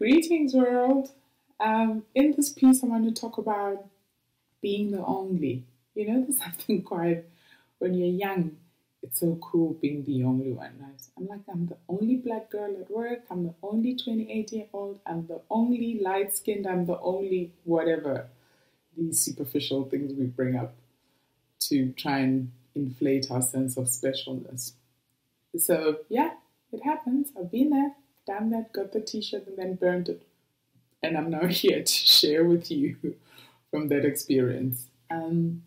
Greetings, 0.00 0.54
world. 0.54 1.10
Um, 1.60 2.04
in 2.14 2.32
this 2.34 2.48
piece, 2.48 2.82
I 2.82 2.86
want 2.86 3.04
to 3.04 3.20
talk 3.20 3.36
about 3.36 3.84
being 4.62 4.92
the 4.92 5.04
only. 5.04 5.66
You 5.94 6.08
know, 6.08 6.22
there's 6.26 6.38
something 6.38 6.80
quite, 6.80 7.26
when 7.80 7.92
you're 7.92 8.08
young, 8.08 8.52
it's 9.02 9.20
so 9.20 9.38
cool 9.42 9.74
being 9.74 10.02
the 10.04 10.24
only 10.24 10.52
one. 10.52 10.72
I'm 11.18 11.26
like, 11.26 11.42
I'm 11.52 11.66
the 11.66 11.76
only 11.86 12.16
black 12.16 12.48
girl 12.48 12.74
at 12.80 12.90
work, 12.90 13.24
I'm 13.30 13.44
the 13.44 13.52
only 13.62 13.94
28 13.94 14.50
year 14.52 14.64
old, 14.72 15.00
I'm 15.04 15.26
the 15.26 15.42
only 15.50 16.00
light 16.02 16.34
skinned, 16.34 16.66
I'm 16.66 16.86
the 16.86 16.98
only 17.00 17.52
whatever. 17.64 18.28
These 18.96 19.20
superficial 19.20 19.84
things 19.84 20.14
we 20.14 20.24
bring 20.24 20.56
up 20.56 20.72
to 21.68 21.92
try 21.92 22.20
and 22.20 22.52
inflate 22.74 23.30
our 23.30 23.42
sense 23.42 23.76
of 23.76 23.84
specialness. 23.84 24.72
So, 25.58 25.98
yeah, 26.08 26.30
it 26.72 26.84
happens. 26.84 27.32
I've 27.38 27.50
been 27.50 27.68
there, 27.68 27.96
done 28.30 28.50
that, 28.50 28.72
got 28.72 28.92
the 28.92 29.00
t 29.00 29.20
shirt, 29.20 29.46
and 29.46 29.56
then 29.56 29.74
burned 29.74 30.08
it. 30.08 30.22
And 31.02 31.16
I'm 31.16 31.30
now 31.30 31.46
here 31.62 31.82
to 31.82 31.92
share 31.92 32.44
with 32.44 32.70
you 32.70 32.96
from 33.70 33.88
that 33.88 34.04
experience. 34.04 34.86
Um, 35.10 35.62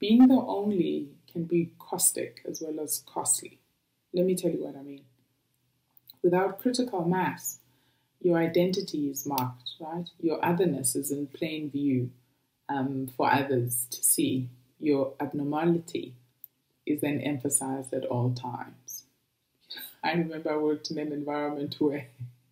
being 0.00 0.26
the 0.26 0.34
only 0.34 1.08
can 1.30 1.44
be 1.44 1.70
caustic 1.78 2.42
as 2.48 2.60
well 2.60 2.82
as 2.82 3.04
costly. 3.06 3.58
Let 4.12 4.26
me 4.26 4.34
tell 4.34 4.50
you 4.50 4.64
what 4.64 4.76
I 4.76 4.82
mean. 4.82 5.04
Without 6.22 6.60
critical 6.60 7.04
mass, 7.04 7.58
your 8.20 8.38
identity 8.38 9.08
is 9.08 9.24
marked, 9.24 9.70
right? 9.78 10.08
Your 10.20 10.44
otherness 10.44 10.96
is 10.96 11.10
in 11.10 11.28
plain 11.28 11.70
view 11.70 12.10
um, 12.68 13.08
for 13.16 13.32
others 13.32 13.86
to 13.90 14.02
see. 14.02 14.48
Your 14.80 15.12
abnormality 15.20 16.14
is 16.84 17.00
then 17.00 17.20
emphasized 17.20 17.94
at 17.94 18.04
all 18.06 18.32
times. 18.32 18.79
I 20.02 20.12
remember 20.12 20.52
I 20.52 20.56
worked 20.56 20.90
in 20.90 20.98
an 20.98 21.12
environment 21.12 21.76
where 21.78 22.06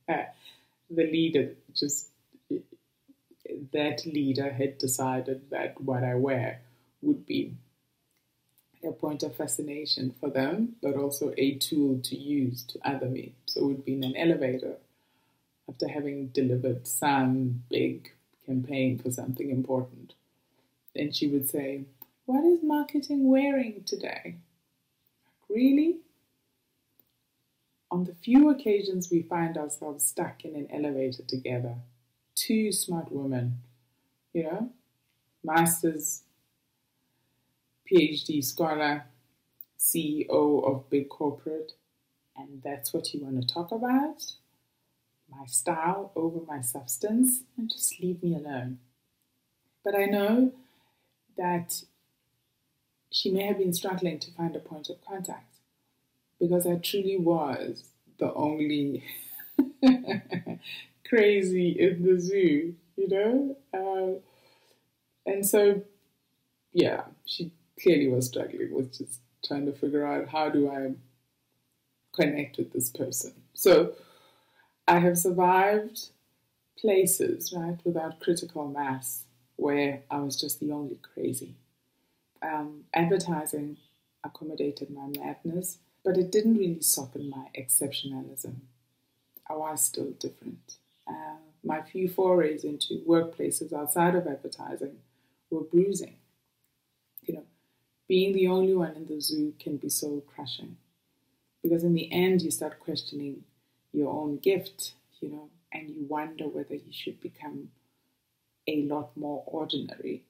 uh, 0.08 0.24
the 0.90 1.04
leader 1.04 1.54
just 1.74 2.08
that 3.72 4.04
leader 4.06 4.50
had 4.50 4.78
decided 4.78 5.50
that 5.50 5.80
what 5.80 6.02
I 6.04 6.14
wear 6.14 6.60
would 7.02 7.26
be 7.26 7.54
a 8.84 8.92
point 8.92 9.22
of 9.22 9.34
fascination 9.34 10.14
for 10.20 10.30
them, 10.30 10.76
but 10.82 10.94
also 10.94 11.32
a 11.36 11.54
tool 11.54 12.00
to 12.00 12.16
use 12.16 12.62
to 12.64 12.78
other 12.84 13.06
me. 13.06 13.32
So 13.46 13.60
it 13.60 13.64
would 13.66 13.84
be 13.84 13.94
in 13.94 14.04
an 14.04 14.16
elevator 14.16 14.76
after 15.68 15.88
having 15.88 16.28
delivered 16.28 16.86
some 16.86 17.64
big 17.68 18.12
campaign 18.46 18.98
for 18.98 19.10
something 19.10 19.50
important. 19.50 20.14
Then 20.94 21.12
she 21.12 21.26
would 21.28 21.48
say, 21.48 21.84
What 22.26 22.44
is 22.44 22.60
marketing 22.62 23.28
wearing 23.28 23.82
today? 23.84 24.36
Really? 25.48 25.98
On 27.98 28.04
the 28.04 28.14
few 28.14 28.48
occasions 28.48 29.10
we 29.10 29.22
find 29.22 29.58
ourselves 29.58 30.06
stuck 30.06 30.44
in 30.44 30.54
an 30.54 30.68
elevator 30.70 31.24
together, 31.24 31.74
two 32.36 32.70
smart 32.70 33.10
women, 33.10 33.58
you 34.32 34.44
know, 34.44 34.70
masters 35.42 36.22
PhD 37.90 38.44
scholar, 38.44 39.06
CEO 39.80 40.64
of 40.64 40.88
big 40.88 41.08
corporate, 41.08 41.72
and 42.36 42.62
that's 42.62 42.94
what 42.94 43.12
you 43.12 43.24
want 43.24 43.42
to 43.42 43.52
talk 43.52 43.72
about? 43.72 44.34
My 45.28 45.46
style 45.46 46.12
over 46.14 46.38
my 46.46 46.60
substance, 46.60 47.42
and 47.56 47.68
just 47.68 47.98
leave 47.98 48.22
me 48.22 48.36
alone. 48.36 48.78
But 49.82 49.96
I 49.96 50.04
know 50.04 50.52
that 51.36 51.82
she 53.10 53.32
may 53.32 53.46
have 53.46 53.58
been 53.58 53.74
struggling 53.74 54.20
to 54.20 54.30
find 54.30 54.54
a 54.54 54.60
point 54.60 54.88
of 54.88 55.04
contact 55.04 55.57
because 56.40 56.66
I 56.66 56.76
truly 56.76 57.16
was 57.18 57.84
the 58.18 58.32
only 58.34 59.04
crazy 61.08 61.70
in 61.78 62.02
the 62.02 62.20
zoo, 62.20 62.74
you 62.96 63.08
know? 63.08 63.56
Uh, 63.74 64.20
and 65.30 65.46
so, 65.46 65.82
yeah, 66.72 67.02
she 67.26 67.52
clearly 67.80 68.08
was 68.08 68.26
struggling 68.26 68.72
with 68.72 68.96
just 68.96 69.20
trying 69.44 69.66
to 69.66 69.72
figure 69.72 70.06
out 70.06 70.28
how 70.28 70.48
do 70.48 70.70
I 70.70 70.94
connect 72.14 72.58
with 72.58 72.72
this 72.72 72.90
person. 72.90 73.32
So 73.54 73.92
I 74.86 74.98
have 74.98 75.18
survived 75.18 76.10
places, 76.78 77.52
right, 77.56 77.78
without 77.84 78.20
critical 78.20 78.68
mass 78.68 79.24
where 79.56 80.02
I 80.10 80.18
was 80.20 80.40
just 80.40 80.60
the 80.60 80.72
only 80.72 80.98
crazy. 81.14 81.56
Um, 82.40 82.84
advertising 82.94 83.76
accommodated 84.24 84.90
my 84.90 85.08
madness, 85.18 85.78
but 86.08 86.16
it 86.16 86.32
didn't 86.32 86.56
really 86.56 86.80
soften 86.80 87.28
my 87.28 87.48
exceptionalism. 87.54 88.54
I 89.46 89.54
was 89.54 89.84
still 89.84 90.12
different. 90.18 90.78
Uh, 91.06 91.36
my 91.62 91.82
few 91.82 92.08
forays 92.08 92.64
into 92.64 93.04
workplaces 93.06 93.74
outside 93.74 94.14
of 94.14 94.26
advertising 94.26 94.96
were 95.50 95.60
bruising 95.60 96.16
You 97.22 97.34
know, 97.34 97.44
being 98.08 98.32
the 98.32 98.48
only 98.48 98.74
one 98.74 98.96
in 98.96 99.06
the 99.06 99.20
zoo 99.20 99.54
can 99.60 99.76
be 99.76 99.88
soul 99.90 100.22
crushing. 100.22 100.78
Because 101.62 101.84
in 101.84 101.94
the 101.94 102.10
end, 102.12 102.42
you 102.42 102.50
start 102.50 102.80
questioning 102.80 103.44
your 103.92 104.12
own 104.12 104.38
gift, 104.38 104.94
you 105.20 105.28
know, 105.30 105.50
and 105.72 105.90
you 105.90 106.06
wonder 106.08 106.48
whether 106.48 106.74
you 106.74 106.92
should 106.92 107.20
become 107.20 107.70
a 108.66 108.82
lot 108.84 109.16
more 109.16 109.42
ordinary. 109.46 110.24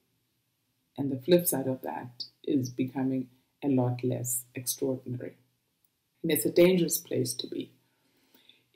And 0.97 1.11
the 1.11 1.19
flip 1.19 1.47
side 1.47 1.67
of 1.67 1.81
that 1.83 2.25
is 2.43 2.69
becoming 2.69 3.29
a 3.63 3.69
lot 3.69 4.03
less 4.03 4.45
extraordinary. 4.55 5.37
And 6.21 6.31
it's 6.31 6.45
a 6.45 6.51
dangerous 6.51 6.97
place 6.97 7.33
to 7.33 7.47
be. 7.47 7.71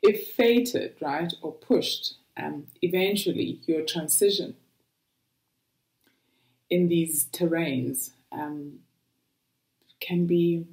If 0.02 0.28
fated, 0.28 0.96
right, 1.02 1.34
or 1.42 1.54
pushed, 1.54 2.16
um, 2.36 2.68
eventually 2.82 3.60
your 3.66 3.82
transition 3.82 4.56
in 6.70 6.88
these 6.88 7.26
terrains 7.26 8.12
um, 8.32 8.80
can 10.00 10.26
be, 10.26 10.66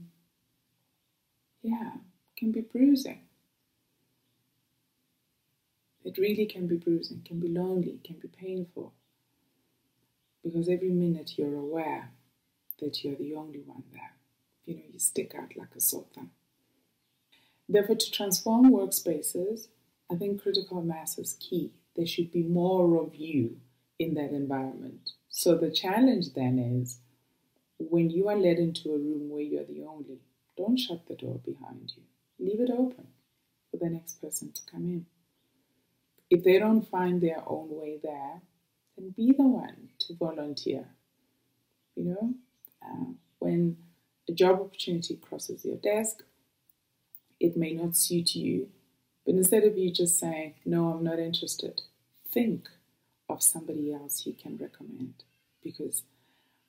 yeah, 1.62 1.92
can 2.36 2.52
be 2.52 2.60
bruising. 2.60 3.20
It 6.04 6.16
really 6.16 6.46
can 6.46 6.66
be 6.66 6.76
bruising, 6.76 7.22
can 7.24 7.38
be 7.38 7.48
lonely, 7.48 8.00
can 8.02 8.16
be 8.16 8.28
painful. 8.28 8.94
Because 10.42 10.68
every 10.68 10.88
minute 10.88 11.34
you're 11.36 11.54
aware 11.54 12.10
that 12.80 13.04
you're 13.04 13.16
the 13.16 13.34
only 13.34 13.60
one 13.60 13.84
there. 13.92 14.14
You 14.64 14.76
know, 14.76 14.82
you 14.90 14.98
stick 14.98 15.34
out 15.34 15.56
like 15.56 15.74
a 15.76 15.80
sore 15.80 16.06
thumb. 16.14 16.30
Therefore, 17.70 17.94
to 17.94 18.10
transform 18.10 18.72
workspaces, 18.72 19.68
I 20.10 20.16
think 20.16 20.42
critical 20.42 20.82
mass 20.82 21.18
is 21.18 21.34
key. 21.34 21.70
There 21.94 22.06
should 22.06 22.32
be 22.32 22.42
more 22.42 23.00
of 23.00 23.14
you 23.14 23.58
in 23.96 24.14
that 24.14 24.32
environment. 24.32 25.12
So 25.28 25.56
the 25.56 25.70
challenge 25.70 26.34
then 26.34 26.58
is 26.58 26.98
when 27.78 28.10
you 28.10 28.28
are 28.28 28.36
led 28.36 28.58
into 28.58 28.90
a 28.90 28.98
room 28.98 29.30
where 29.30 29.42
you're 29.42 29.64
the 29.64 29.84
only, 29.84 30.18
don't 30.56 30.78
shut 30.78 31.06
the 31.06 31.14
door 31.14 31.40
behind 31.44 31.92
you. 31.96 32.02
Leave 32.44 32.60
it 32.60 32.70
open 32.70 33.06
for 33.70 33.76
the 33.76 33.88
next 33.88 34.20
person 34.20 34.50
to 34.50 34.62
come 34.68 34.84
in. 34.86 35.06
If 36.28 36.42
they 36.42 36.58
don't 36.58 36.82
find 36.82 37.20
their 37.20 37.42
own 37.46 37.68
way 37.70 38.00
there, 38.02 38.40
then 38.96 39.10
be 39.10 39.32
the 39.32 39.46
one 39.46 39.90
to 40.00 40.14
volunteer. 40.14 40.86
You 41.94 42.04
know, 42.04 42.34
uh, 42.84 43.12
when 43.38 43.76
a 44.28 44.32
job 44.32 44.60
opportunity 44.60 45.16
crosses 45.16 45.64
your 45.64 45.76
desk, 45.76 46.24
it 47.40 47.56
may 47.56 47.72
not 47.72 47.96
suit 47.96 48.34
you, 48.36 48.68
but 49.26 49.34
instead 49.34 49.64
of 49.64 49.76
you 49.76 49.90
just 49.90 50.18
saying, 50.18 50.54
No, 50.64 50.90
I'm 50.90 51.02
not 51.02 51.18
interested, 51.18 51.82
think 52.30 52.68
of 53.28 53.42
somebody 53.42 53.92
else 53.92 54.26
you 54.26 54.34
can 54.34 54.58
recommend 54.58 55.14
because 55.62 56.02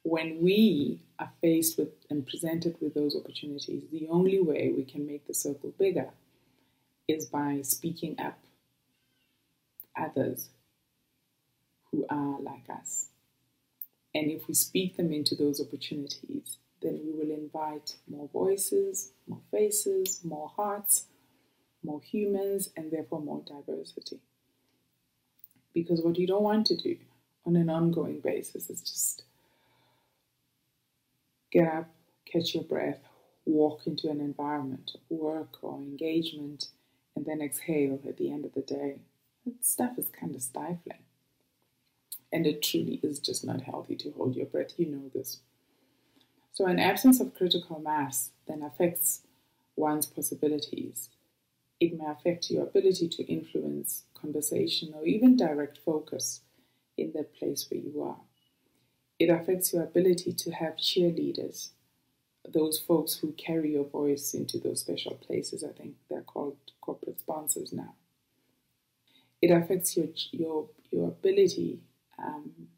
when 0.04 0.42
we 0.42 1.00
are 1.20 1.32
faced 1.42 1.78
with 1.78 1.90
and 2.10 2.26
presented 2.26 2.76
with 2.82 2.94
those 2.94 3.16
opportunities, 3.16 3.84
the 3.92 4.08
only 4.10 4.42
way 4.42 4.72
we 4.76 4.84
can 4.84 5.06
make 5.06 5.28
the 5.28 5.34
circle 5.34 5.74
bigger 5.78 6.10
is 7.08 7.26
by 7.26 7.62
speaking 7.62 8.20
up 8.20 8.40
others 9.96 10.50
who 11.92 12.06
are 12.10 12.40
like 12.42 12.70
us. 12.70 13.10
And 14.14 14.32
if 14.32 14.48
we 14.48 14.54
speak 14.54 14.98
them 14.98 15.12
into 15.14 15.36
those 15.36 15.62
opportunities, 15.62 16.58
then 16.82 17.00
we 17.04 17.12
will 17.12 17.36
invite 17.36 17.96
more 18.08 18.30
voices, 18.34 19.14
more 19.28 19.42
faces, 19.52 20.22
more 20.24 20.52
hearts, 20.56 21.06
more 21.84 22.02
humans, 22.02 22.70
and 22.76 22.92
therefore 22.92 23.22
more 23.22 23.44
diversity. 23.46 24.20
Because 25.74 26.02
what 26.02 26.18
you 26.18 26.28
don't 26.28 26.44
want 26.44 26.66
to 26.68 26.76
do 26.76 26.98
on 27.46 27.56
an 27.56 27.70
ongoing 27.70 28.20
basis 28.20 28.70
is 28.70 28.82
just 28.82 29.24
get 31.52 31.68
up, 31.68 31.90
catch 32.26 32.54
your 32.54 32.64
breath, 32.64 33.00
walk 33.46 33.88
into 33.88 34.10
an 34.10 34.20
environment 34.20 34.92
work 35.10 35.58
or 35.62 35.78
engagement, 35.78 36.70
and 37.16 37.26
then 37.26 37.42
exhale 37.42 38.00
at 38.08 38.18
the 38.18 38.32
end 38.32 38.46
of 38.46 38.54
the 38.54 38.62
day. 38.62 39.00
That 39.46 39.66
stuff 39.66 39.98
is 39.98 40.10
kind 40.10 40.36
of 40.36 40.42
stifling. 40.42 41.04
And 42.32 42.48
it 42.48 42.62
truly 42.62 43.00
is 43.04 43.20
just 43.20 43.46
not 43.46 43.62
healthy 43.62 43.96
to 43.98 44.12
hold 44.12 44.36
your 44.36 44.46
breath. 44.46 44.74
You 44.78 44.86
know 44.86 45.12
this. 45.14 45.42
So, 46.54 46.66
an 46.66 46.80
absence 46.80 47.20
of 47.20 47.36
critical 47.36 47.80
mass 47.80 48.32
then 48.48 48.62
affects 48.64 49.24
one's 49.76 50.06
possibilities 50.06 51.10
It 51.82 51.98
may 51.98 52.06
affect 52.06 52.50
your 52.52 52.64
ability 52.64 53.10
to 53.10 53.24
influence 53.26 54.06
conversation 54.14 54.94
or 54.96 55.06
even 55.06 55.36
direct 55.38 55.80
focus 55.80 56.42
in 56.98 57.12
the 57.14 57.24
place 57.24 57.68
where 57.70 57.82
you 57.82 58.02
are. 58.04 58.22
It 59.20 59.30
affects 59.30 59.72
your 59.74 59.84
ability 59.84 60.34
to 60.34 60.52
have 60.52 60.76
cheerleaders, 60.76 61.70
those 62.48 62.80
folks 62.80 63.16
who 63.16 63.34
carry 63.34 63.74
your 63.74 63.86
voice 63.86 64.34
into 64.34 64.60
those 64.60 64.82
special 64.82 65.16
places. 65.16 65.64
I 65.64 65.74
think 65.74 65.96
they're 66.10 66.22
called 66.22 66.58
corporate 66.82 67.20
sponsors 67.20 67.74
now. 67.74 67.96
It 69.42 69.52
affects 69.52 69.98
your 69.98 70.08
your 70.32 70.70
your 70.90 71.10
ability 71.10 71.82
um, 72.18 72.70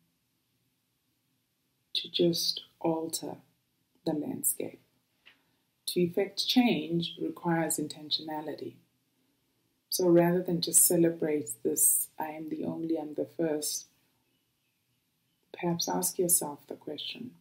to 1.93 2.09
just 2.09 2.61
alter 2.79 3.37
the 4.05 4.13
landscape. 4.13 4.81
To 5.87 6.01
effect 6.01 6.47
change 6.47 7.15
requires 7.21 7.77
intentionality. 7.77 8.75
So 9.89 10.07
rather 10.07 10.41
than 10.41 10.61
just 10.61 10.85
celebrate 10.85 11.51
this, 11.63 12.09
I 12.17 12.29
am 12.29 12.49
the 12.49 12.65
only, 12.65 12.97
I'm 12.97 13.13
the 13.13 13.27
first, 13.37 13.85
perhaps 15.51 15.87
ask 15.87 16.17
yourself 16.17 16.65
the 16.67 16.75
question 16.75 17.31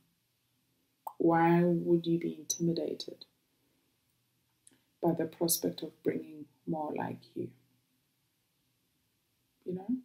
why 1.19 1.63
would 1.63 2.05
you 2.05 2.19
be 2.19 2.35
intimidated 2.35 3.25
by 5.01 5.13
the 5.13 5.25
prospect 5.25 5.83
of 5.83 6.03
bringing 6.03 6.47
more 6.67 6.93
like 6.97 7.21
you? 7.35 7.49
You 9.65 9.75
know? 9.75 9.97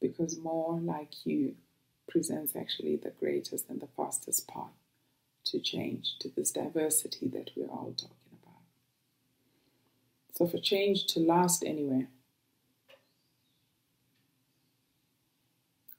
Because 0.00 0.38
more 0.38 0.78
like 0.80 1.26
you 1.26 1.56
presents 2.08 2.54
actually 2.54 2.96
the 2.96 3.10
greatest 3.10 3.68
and 3.68 3.80
the 3.80 3.88
fastest 3.96 4.46
path 4.46 4.81
to 5.44 5.58
change, 5.58 6.18
to 6.20 6.28
this 6.28 6.50
diversity 6.50 7.28
that 7.28 7.50
we're 7.56 7.66
all 7.66 7.94
talking 7.96 8.38
about. 8.42 8.62
So, 10.32 10.46
for 10.46 10.58
change 10.58 11.06
to 11.06 11.20
last 11.20 11.64
anywhere, 11.64 12.08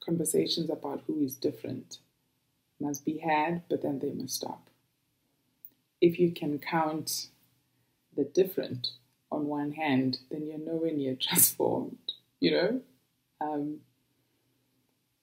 conversations 0.04 0.70
about 0.70 1.02
who 1.06 1.22
is 1.22 1.36
different 1.36 1.98
must 2.80 3.04
be 3.04 3.18
had, 3.18 3.62
but 3.68 3.82
then 3.82 3.98
they 4.00 4.12
must 4.12 4.34
stop. 4.34 4.68
If 6.00 6.18
you 6.18 6.32
can 6.32 6.58
count 6.58 7.28
the 8.16 8.24
different 8.24 8.88
on 9.30 9.46
one 9.46 9.72
hand, 9.72 10.18
then 10.30 10.46
you're 10.46 10.58
nowhere 10.58 10.92
near 10.92 11.16
transformed, 11.20 12.12
you 12.40 12.50
know? 12.50 12.80
Um, 13.40 13.80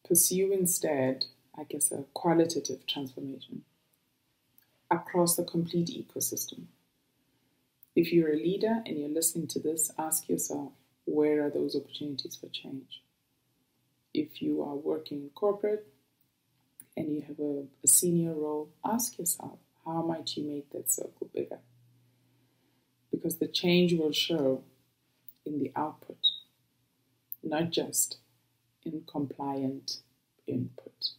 pursue 0.07 0.51
instead, 0.51 1.25
I 1.57 1.63
guess, 1.63 1.91
a 1.91 2.05
qualitative 2.13 2.85
transformation 2.87 3.63
across 4.91 5.37
the 5.37 5.43
complete 5.43 5.87
ecosystem. 5.87 6.65
If 7.95 8.11
you're 8.11 8.33
a 8.33 8.35
leader 8.35 8.83
and 8.85 8.99
you're 8.99 9.09
listening 9.09 9.47
to 9.47 9.59
this, 9.59 9.91
ask 9.97 10.29
yourself 10.29 10.73
where 11.05 11.45
are 11.45 11.49
those 11.49 11.75
opportunities 11.75 12.35
for 12.35 12.47
change? 12.47 13.01
If 14.13 14.41
you 14.41 14.61
are 14.61 14.75
working 14.75 15.21
in 15.21 15.29
corporate 15.29 15.87
and 16.95 17.11
you 17.13 17.21
have 17.21 17.39
a, 17.39 17.63
a 17.83 17.87
senior 17.87 18.33
role, 18.33 18.69
ask 18.85 19.17
yourself 19.17 19.59
how 19.85 20.01
might 20.01 20.35
you 20.37 20.43
make 20.43 20.69
that 20.71 20.91
circle 20.91 21.29
bigger? 21.33 21.59
Because 23.09 23.37
the 23.37 23.47
change 23.47 23.93
will 23.93 24.11
show 24.11 24.63
in 25.45 25.59
the 25.59 25.71
output, 25.75 26.19
not 27.41 27.71
just 27.71 28.17
in 28.85 29.03
compliant 29.09 29.97
input. 30.47 31.11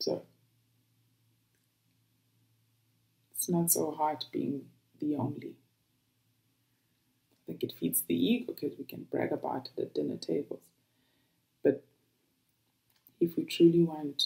So 0.00 0.22
it's 3.48 3.54
not 3.54 3.70
so 3.70 3.90
hard 3.92 4.26
being 4.30 4.66
the 5.00 5.16
only. 5.16 5.54
I 7.32 7.46
think 7.46 7.62
it 7.62 7.72
feeds 7.80 8.02
the 8.02 8.14
ego 8.14 8.52
because 8.52 8.76
we 8.78 8.84
can 8.84 9.06
brag 9.10 9.32
about 9.32 9.70
it 9.74 9.80
at 9.80 9.94
dinner 9.94 10.18
tables. 10.18 10.60
But 11.64 11.82
if 13.20 13.38
we 13.38 13.44
truly 13.44 13.84
want 13.84 14.22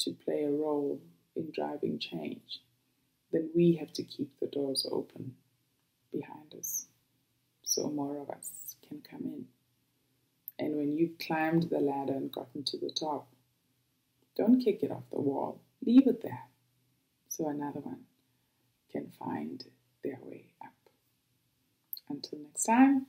to 0.00 0.10
play 0.10 0.44
a 0.44 0.50
role 0.50 1.00
in 1.34 1.50
driving 1.50 1.98
change, 1.98 2.60
then 3.32 3.48
we 3.56 3.76
have 3.76 3.92
to 3.94 4.02
keep 4.02 4.38
the 4.38 4.48
doors 4.48 4.86
open 4.92 5.34
behind 6.12 6.54
us 6.58 6.88
so 7.62 7.88
more 7.88 8.20
of 8.20 8.28
us 8.28 8.76
can 8.86 9.00
come 9.10 9.22
in. 9.24 9.44
And 10.58 10.76
when 10.76 10.94
you've 10.94 11.18
climbed 11.18 11.70
the 11.70 11.78
ladder 11.78 12.12
and 12.12 12.30
gotten 12.30 12.64
to 12.64 12.76
the 12.76 12.90
top, 12.90 13.28
don't 14.36 14.60
kick 14.60 14.82
it 14.82 14.90
off 14.90 15.08
the 15.10 15.22
wall. 15.22 15.62
Leave 15.86 16.06
it 16.06 16.22
there 16.22 16.50
so 17.28 17.48
another 17.48 17.80
one 17.80 18.00
can 18.90 19.12
find 19.18 19.64
their 20.02 20.18
way 20.22 20.52
up. 20.62 20.74
Until 22.08 22.40
next 22.40 22.64
time. 22.64 23.06